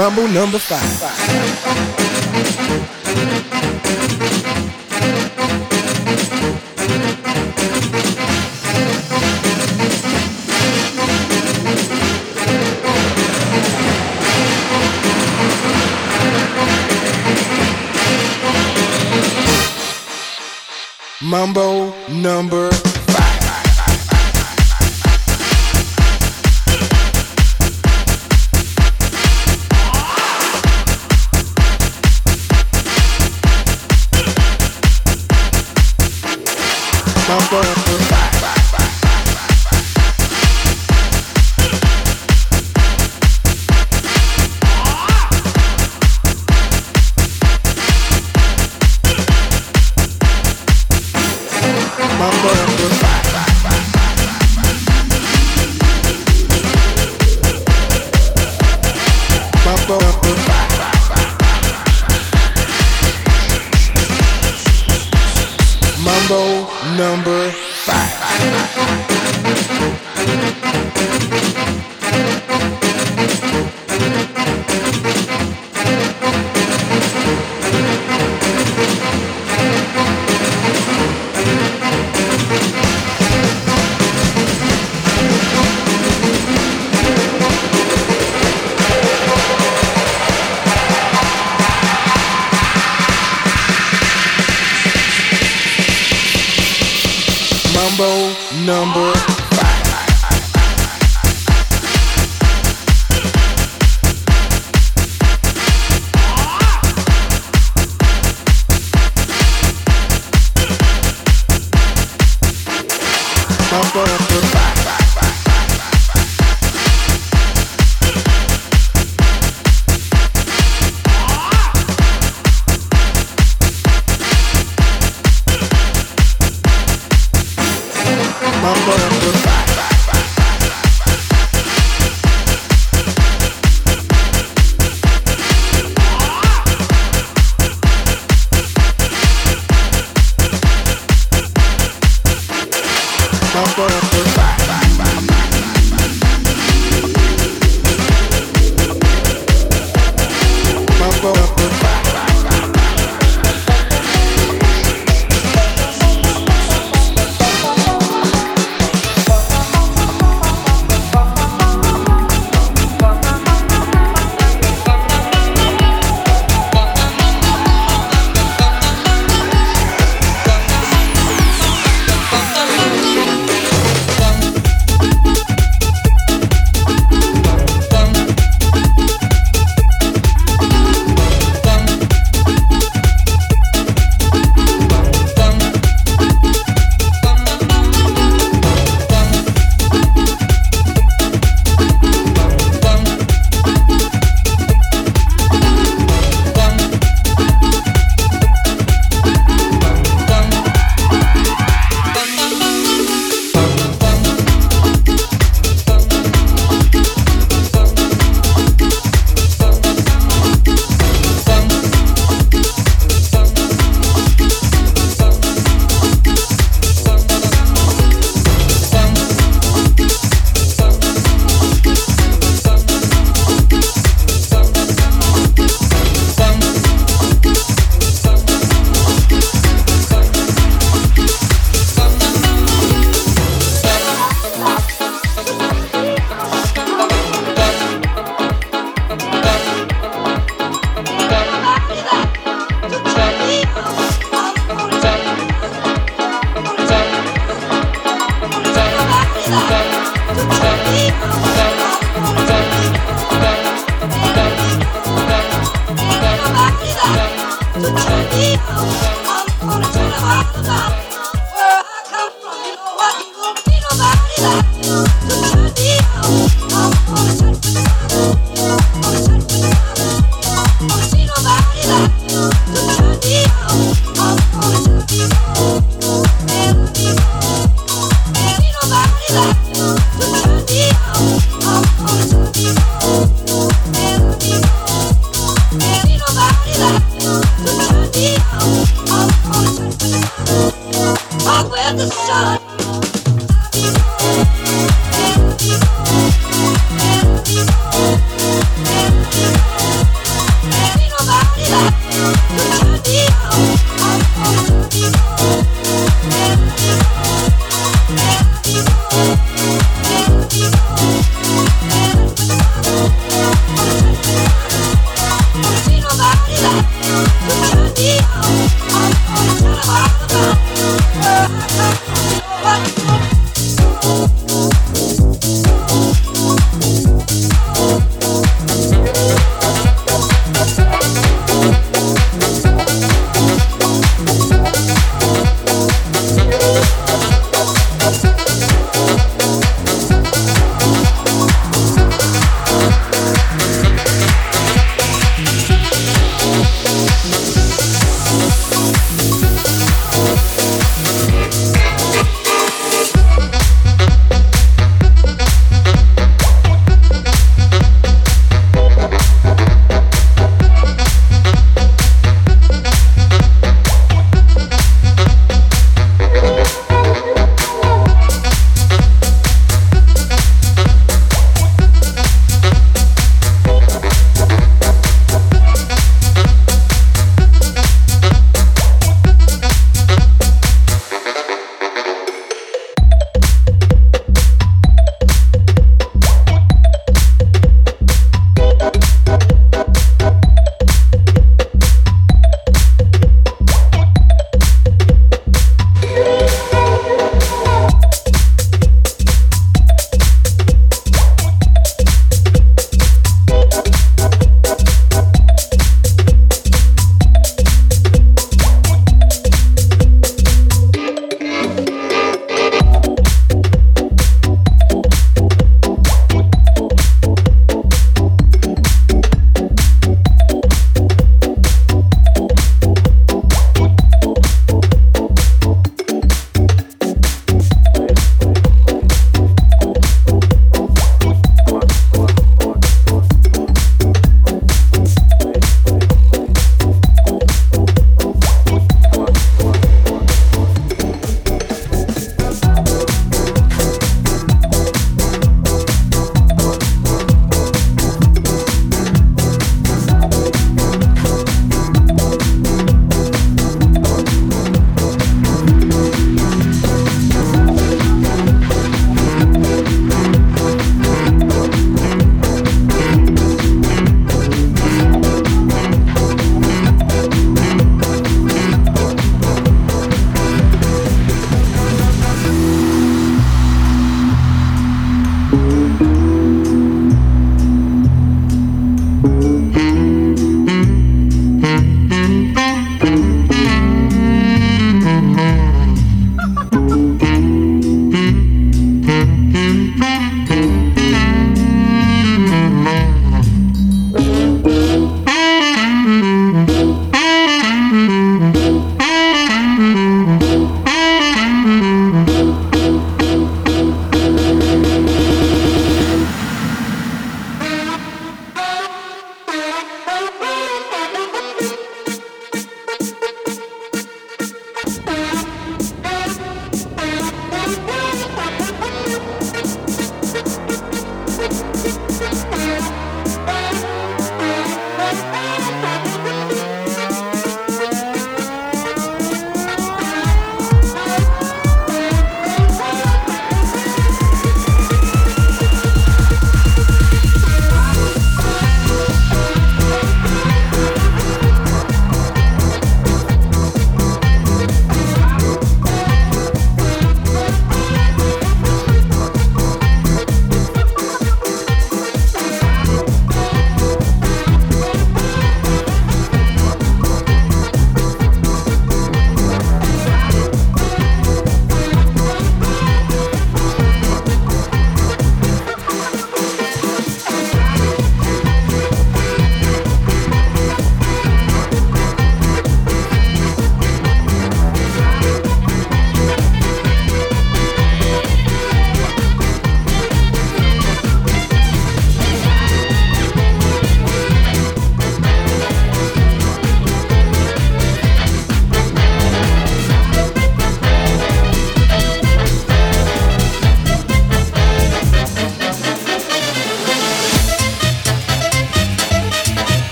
[0.00, 1.49] Mambo number five.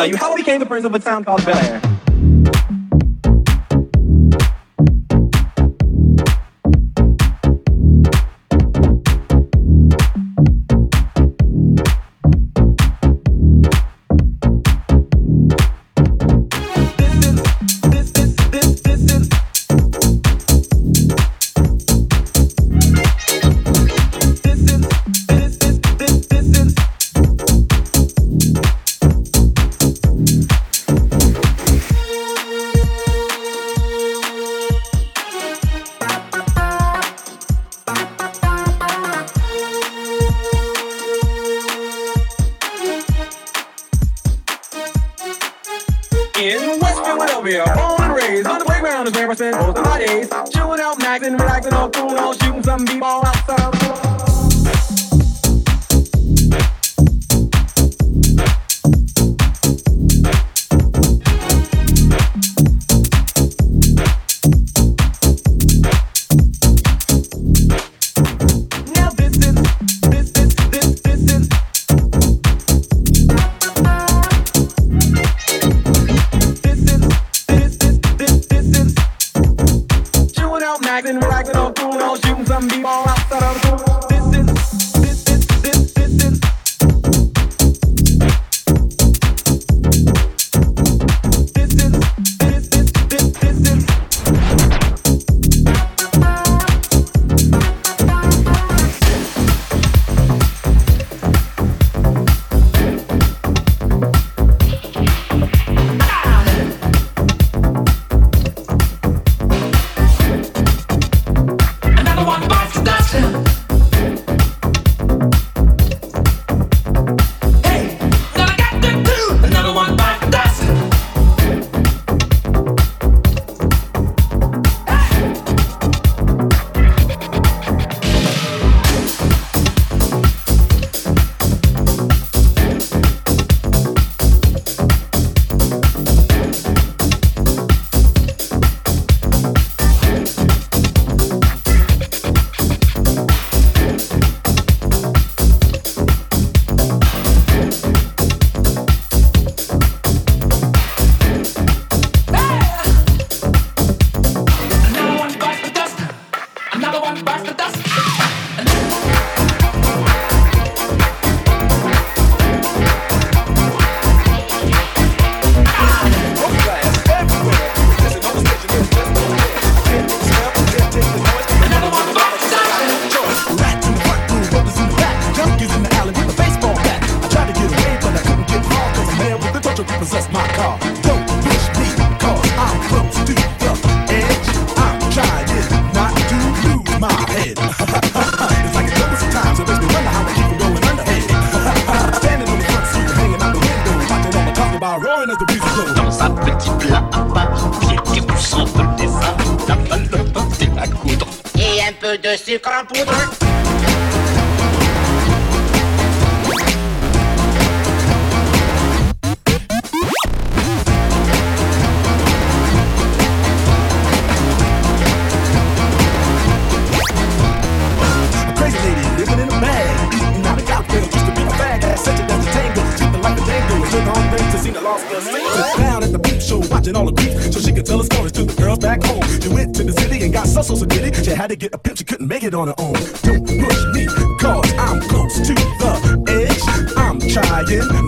[0.00, 1.89] Tell you how I became the prince of a town called Bel Air.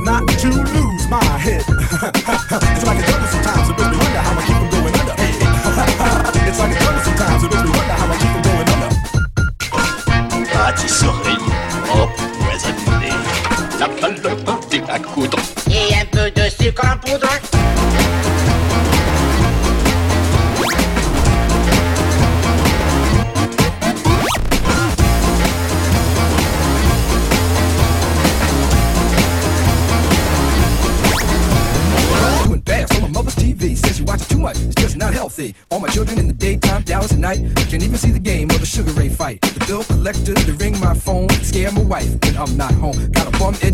[0.05, 1.63] not to lose my head.
[1.65, 3.32] so I can double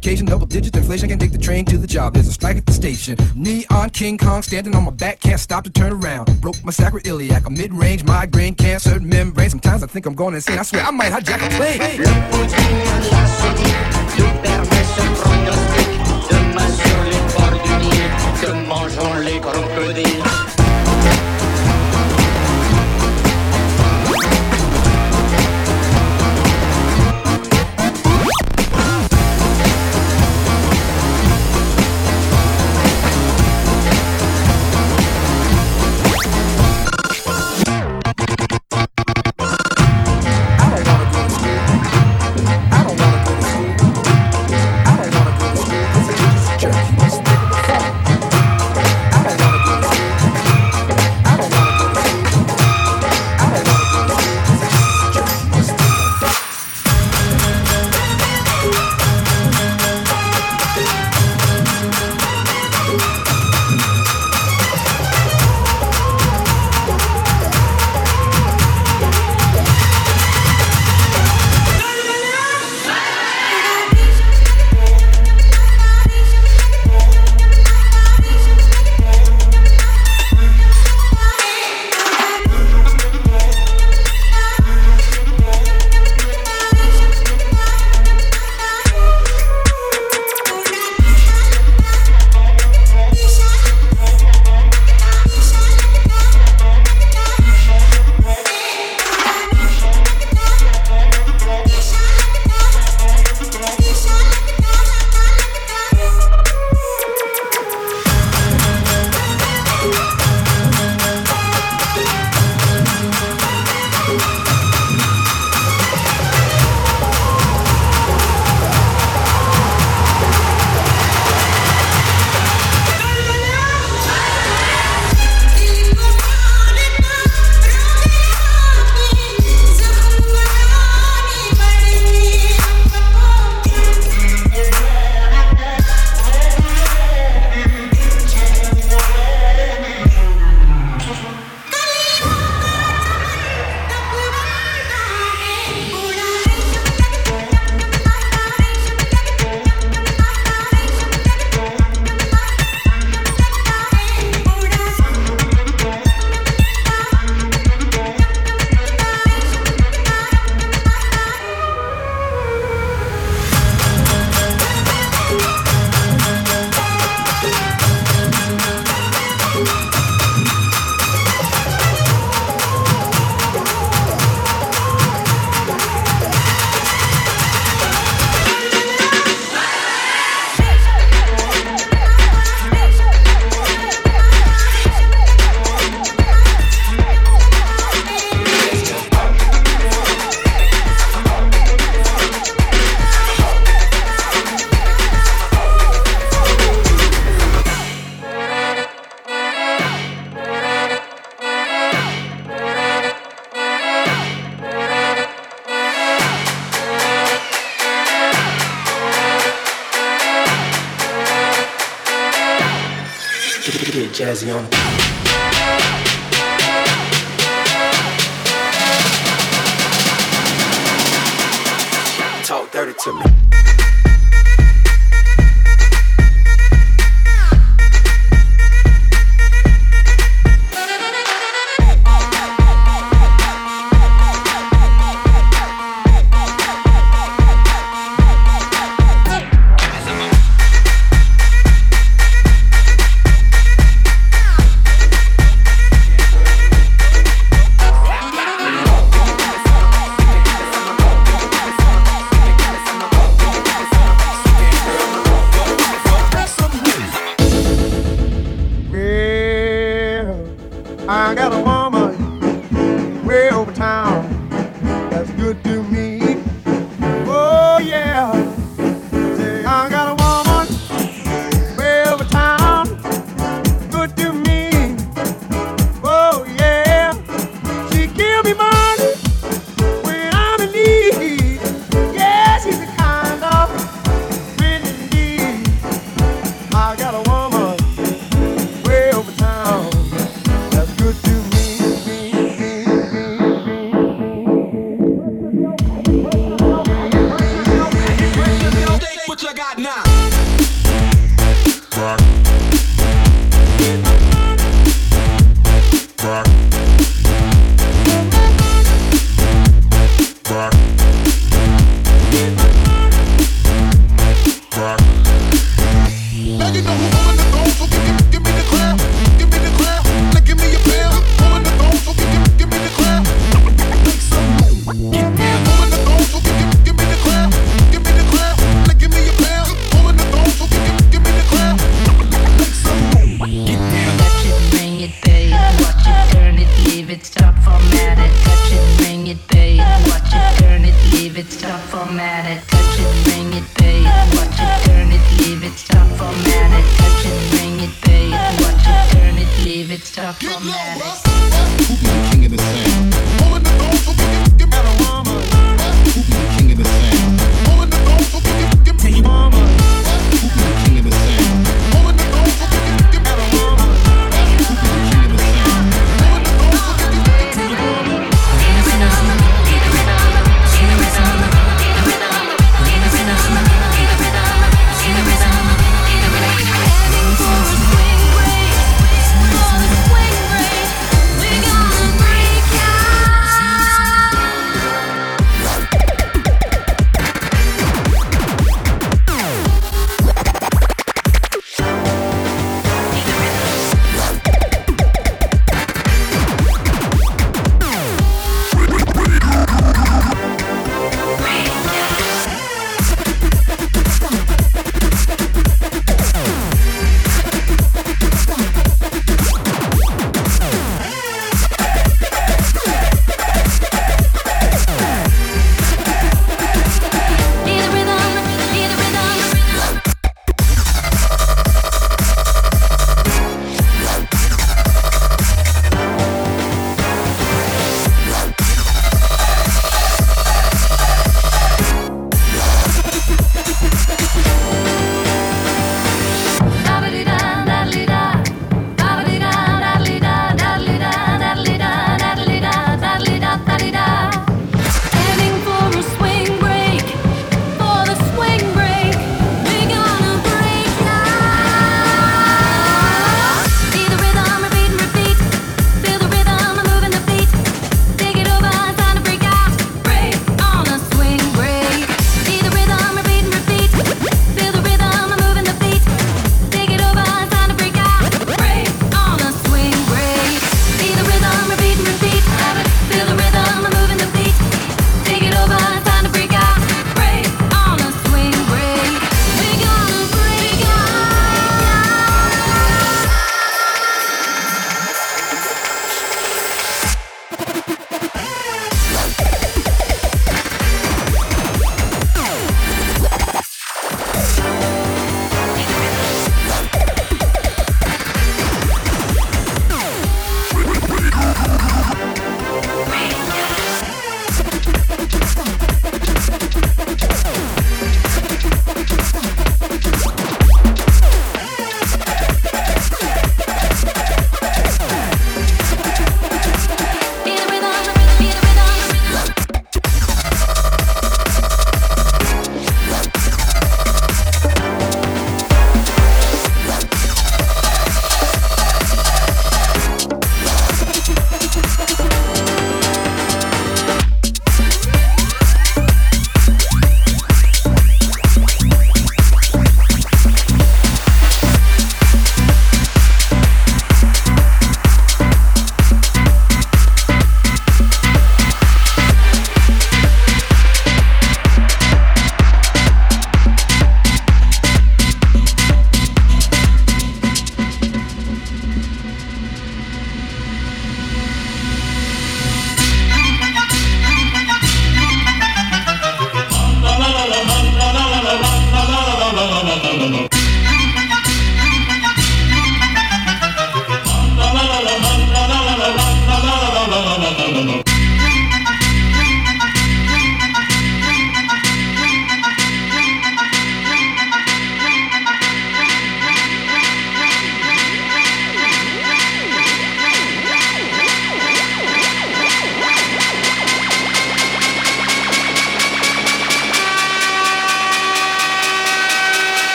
[0.00, 1.10] education, double digits inflation.
[1.10, 2.14] can take the train to the job.
[2.14, 3.18] There's a strike at the station.
[3.34, 6.40] Neon King Kong standing on my back, can't stop to turn around.
[6.40, 9.50] Broke my sacroiliac, a mid range migraine, cancer membrane.
[9.50, 10.58] Sometimes I think I'm going insane.
[10.58, 12.80] I swear I might hijack a plane.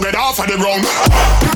[0.00, 1.55] to get off of the ground.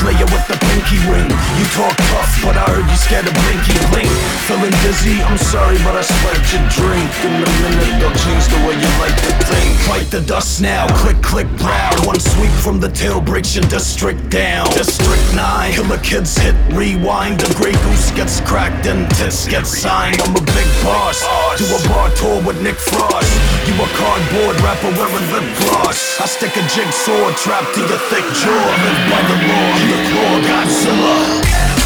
[0.00, 1.28] Godzilla, play it with the pinky ring.
[1.58, 4.10] You talk tough, but I heard you scared of blinky blink.
[4.46, 7.10] Feeling dizzy, I'm sorry, but I spiked your drink.
[7.24, 9.78] In a minute, they'll change the way you like to think.
[9.86, 11.90] Fight the dust now, click, click, brow.
[12.04, 14.66] One sweep from the tail breaks your district down.
[14.70, 17.40] District 9, killer kids hit rewind.
[17.40, 20.20] The Grey Goose gets cracked and tits get signed.
[20.22, 21.22] I'm a big boss.
[21.58, 23.30] Do a bar tour with Nick Frost.
[23.66, 26.20] You a cardboard rapper wearing lip gloss.
[26.20, 28.64] I stick a jigsaw trap to your thick jaw.
[28.80, 31.79] Live by the law, the claw Godzilla.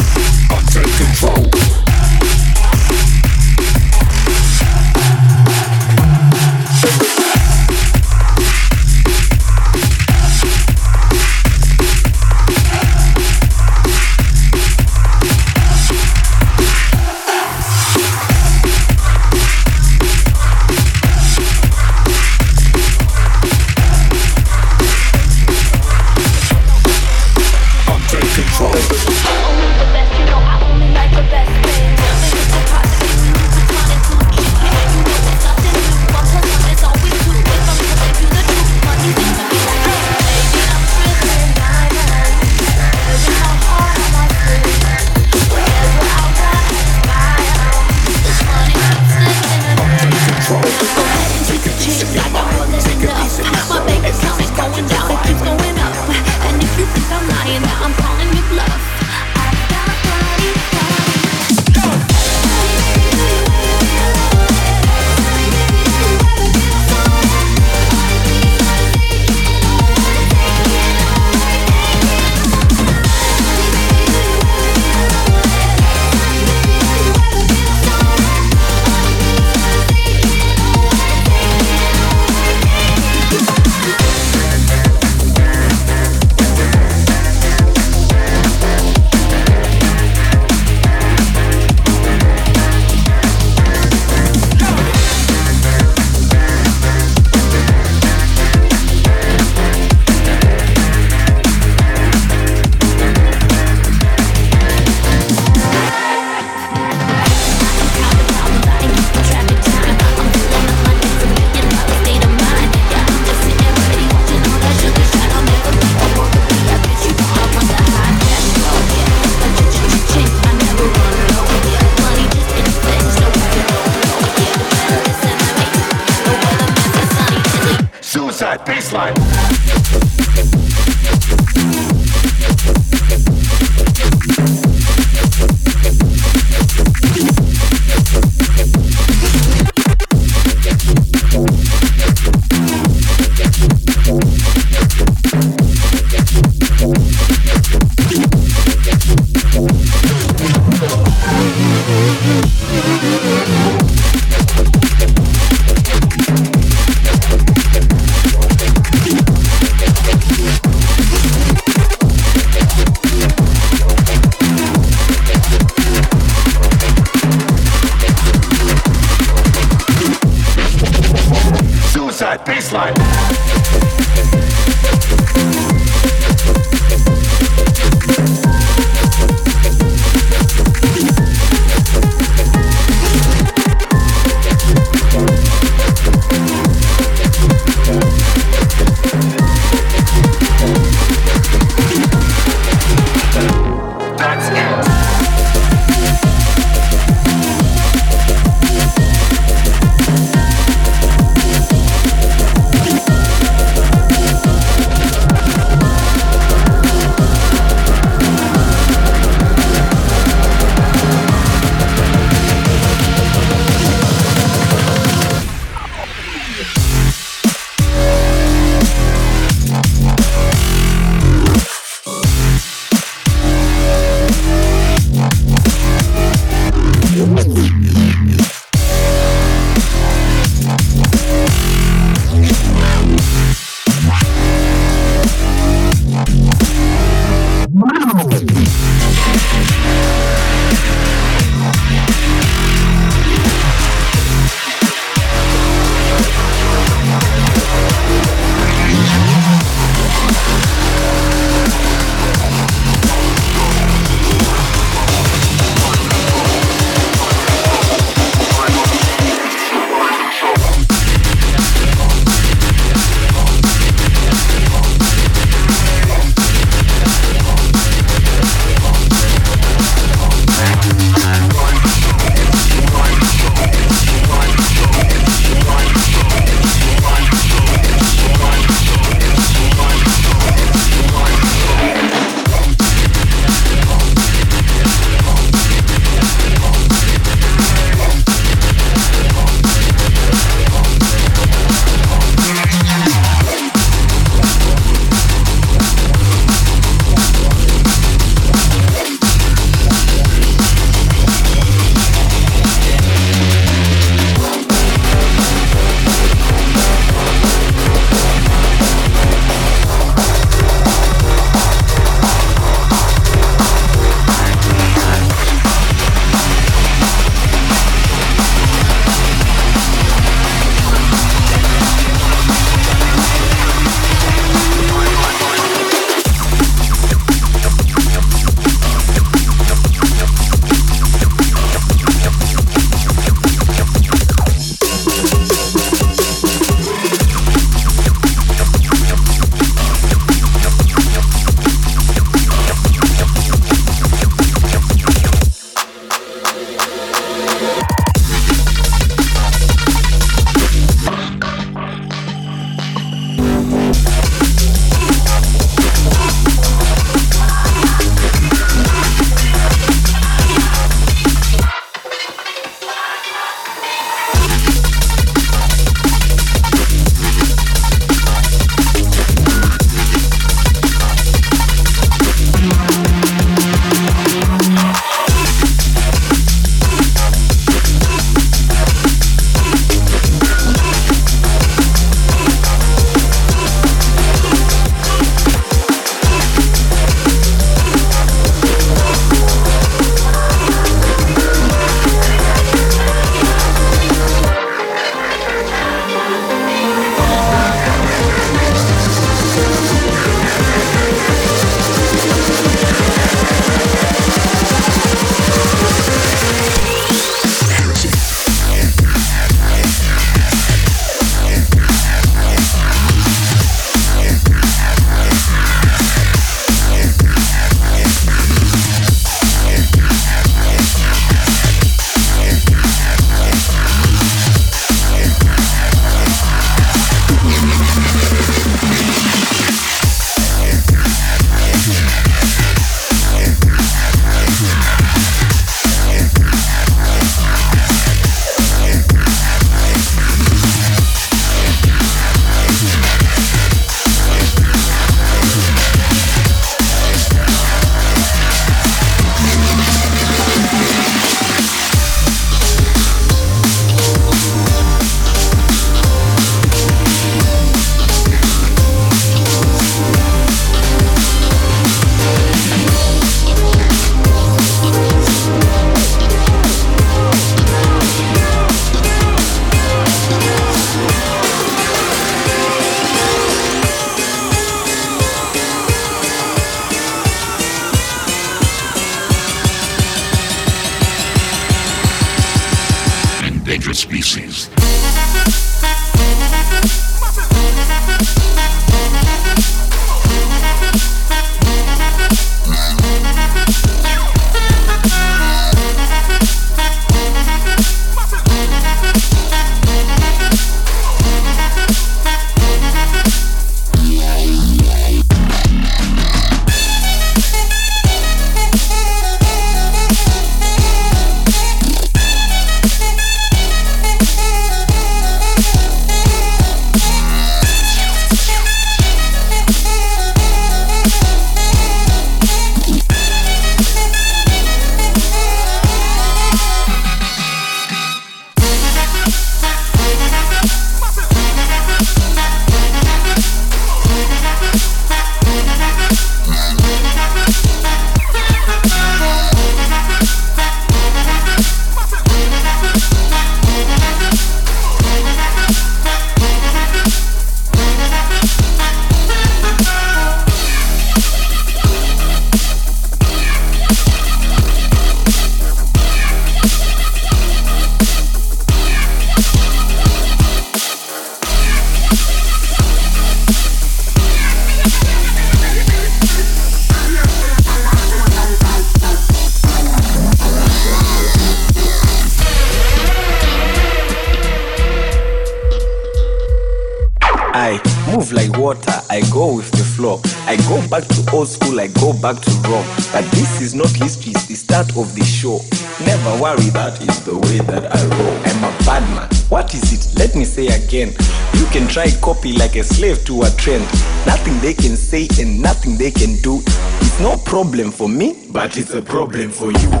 [592.81, 593.83] a slave to a trend.
[594.25, 596.61] Nothing they can say and nothing they can do.
[597.01, 600.00] It's no problem for me, but it's a problem for you.